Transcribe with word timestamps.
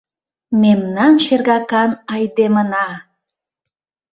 Мемнан 0.61 1.13
шергакан 1.25 1.91
айдемына! 2.13 2.87